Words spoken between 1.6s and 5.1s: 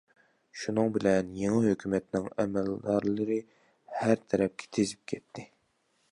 ھۆكۈمەتنىڭ ئەمەلدارلىرى ھەر تەرەپكە تېزىپ